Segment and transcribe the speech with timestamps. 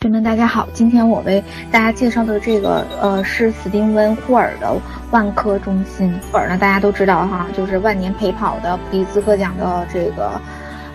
[0.00, 1.42] 朋友们，大家好，今天我为
[1.72, 6.16] 大家介绍的这个呃是斯蒂文霍尔的万科中心。
[6.30, 10.40] 霍尔呢，大家都知道哈，就是万年陪跑的普利兹克奖的这个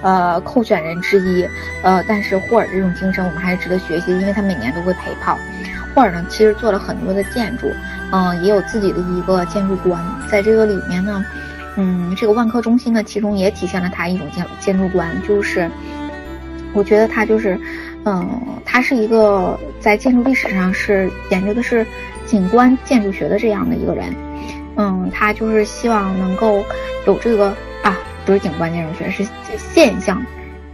[0.01, 1.45] 呃候选人之一。
[1.83, 5.37] 呃，但是霍尔这种精神我们还是值得学习，因为他每年都会陪跑。
[5.93, 7.69] 霍尔呢，其实做了很多的建筑，
[8.13, 10.01] 嗯，也有自己的一个建筑观。
[10.31, 11.25] 在这个里面呢，
[11.75, 15.69] 嗯，这个万科中心呢，其中也体现了他一种建建筑观，就是
[16.73, 17.59] 我觉得他就是。
[18.05, 18.41] 嗯，
[18.73, 21.85] 他是一个在建筑历史上是研究的是
[22.25, 24.11] 景观建筑学的这样的一个人。
[24.77, 26.65] 嗯，他就是希望能够
[27.05, 27.95] 有这个啊，
[28.25, 30.25] 不是景观建筑学，是现象，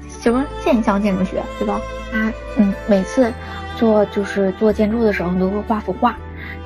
[0.07, 1.81] 什么现象建筑学，对吧？
[2.09, 3.33] 他嗯，每次
[3.75, 6.15] 做就是做建筑的时候都会画幅画。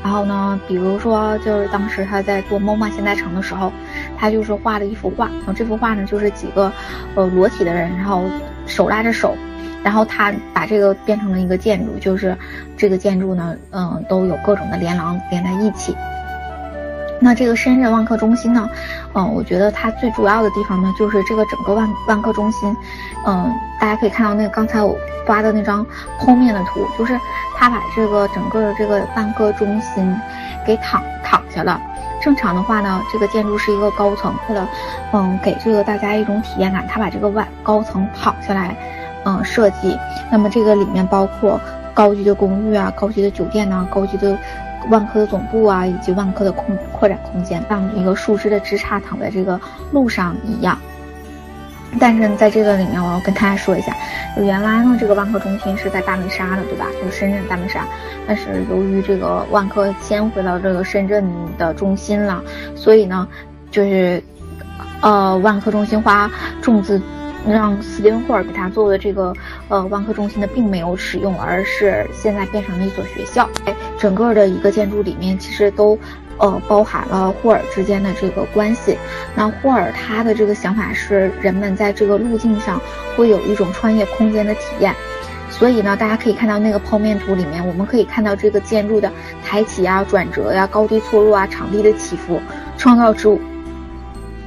[0.03, 3.73] 然后呢，比如说就是当时他在做 MoMA 现代城的时候，
[4.19, 5.25] 他就是画了一幅画。
[5.25, 6.71] 然后这幅画呢，就是几个
[7.15, 8.23] 呃裸体的人，然后
[8.67, 9.35] 手拉着手。
[9.83, 12.35] 然后他把这个变成了一个建筑，就是
[12.77, 15.95] 这个建筑呢，嗯，都有各种的连廊连在一起。
[17.19, 18.69] 那这个深圳万科中心呢，
[19.13, 22.75] 嗯，我觉得它最主要的地方呢，就是这个整个万万科中心，
[23.25, 24.93] 嗯，大家可以看到那个刚才我
[25.25, 25.85] 发的那张
[26.19, 27.17] 剖面的图，就是
[27.55, 30.13] 它把这个整个的这个万科中心
[30.65, 31.79] 给躺躺下了。
[32.21, 34.67] 正常的话呢，这个建筑是一个高层，为了
[35.13, 38.75] 嗯给这个大家一种体验感，它把这个万高层躺下来。
[39.25, 39.97] 嗯，设计，
[40.31, 41.59] 那么这个里面包括
[41.93, 44.37] 高级的公寓啊，高级的酒店呐，高级的
[44.89, 49.59] 万科的总部啊，以及万科的空扩展空间，像一个树枝的枝杈躺在这个
[49.91, 50.77] 路上一样。
[51.99, 53.95] 但是在这个里面，我要跟大家说一下，
[54.35, 56.87] 原来呢，这个万科中心是在大梅沙的，对吧？
[56.99, 57.85] 就是深圳大梅沙。
[58.27, 61.23] 但是由于这个万科迁回到这个深圳
[61.57, 62.41] 的中心了，
[62.75, 63.27] 所以呢，
[63.69, 64.21] 就是
[65.01, 66.29] 呃，万科中心花
[66.61, 66.99] 重资。
[67.47, 69.33] 让斯蒂文霍尔给他做的这个
[69.67, 73.49] 呃万科中心呢，并没有使用，而是现在变成了一所学校。
[73.97, 75.99] 整个的一个建筑里面，其实都
[76.37, 78.97] 呃包含了霍尔之间的这个关系。
[79.35, 82.79] 那霍尔他的这个想法是，人们在这个路径上
[83.15, 84.95] 会有一种穿越空间的体验。
[85.49, 89.11] 所以呢，大家可以看到那个剖面图里面，我们可以看到这个建筑的
[89.43, 92.41] 抬起啊、转折呀、高低错落啊、场地的起伏，
[92.77, 93.39] 创造出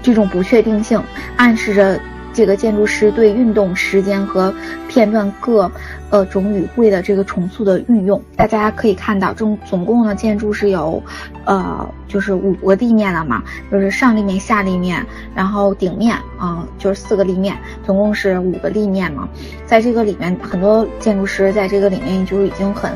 [0.03, 1.01] 这种不确定性，
[1.37, 2.01] 暗示着。
[2.37, 4.53] 这个建筑师对运动时间和
[4.91, 5.73] 片段各
[6.11, 11.03] 呃种语汇的这个重塑的运用，大家可以看到，总总共的建筑是有，
[11.47, 13.43] 呃，就是五个立面了嘛，
[13.73, 15.03] 就是上立面、下立面，
[15.35, 19.27] 然后顶面，啊，就是四个立面，总共是五个立面嘛。
[19.65, 22.93] 在这个里面，很多建筑师在这个里面就已经很，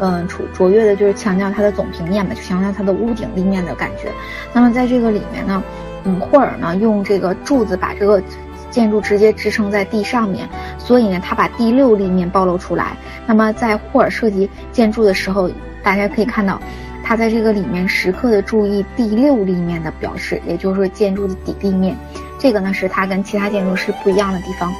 [0.00, 4.12] 嗯，卓卓越的，就是强调它的总平面嘛，就强调它的屋顶立面的感觉。
[4.52, 5.62] 那么在这个里面呢，
[6.04, 8.22] 嗯，霍尔呢用这个柱子把这个。
[8.72, 12.96] 建筑直接支撑在地上面，所以呢，他把第六立面暴露出来。
[13.24, 15.48] 那么在霍尔设计建筑的时候，
[15.84, 16.60] 大家可以看到，
[17.04, 21.96] 他在这个里面时刻的注意第六立面的表示，也就是说建筑的底立面。
[22.38, 24.72] 这个呢是他跟其他建筑师不一样的地方，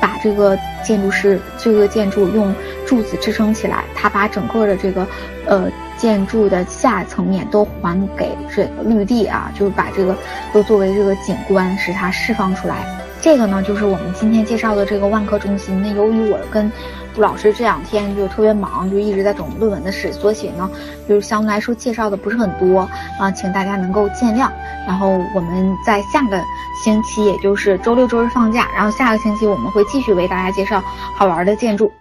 [0.00, 2.54] 把这个建筑师这个建筑用
[2.86, 5.06] 柱子支撑起来，他把整个的这个
[5.46, 10.16] 呃建筑的下层面都还给这个绿地啊，就是把这个
[10.54, 13.01] 都作为这个景观，使它释放出来。
[13.22, 15.80] 这个呢，就是我们今天介绍的这个万科中心。
[15.80, 16.68] 那由于我跟
[17.14, 20.68] 杜老师这两天就特别忙，就一直在整论文的事，所以呢，
[21.08, 22.80] 就是相对来说介绍的不是很多
[23.20, 24.50] 啊，请大家能够见谅。
[24.88, 26.36] 然后我们在下个
[26.84, 30.82] 星期，也就是周六周日放假，然后下个星期我们会继续为大家介绍
[31.16, 31.92] 好玩的建筑。